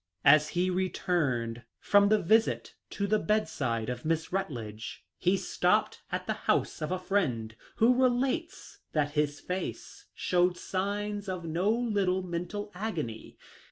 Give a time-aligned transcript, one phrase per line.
[0.25, 5.37] As he re turned from the visit to the bedside of Miss Rut ledge, he
[5.37, 11.29] stopped at the house of a friend, who re lates that his face showed signs
[11.29, 13.37] of no little mental agony.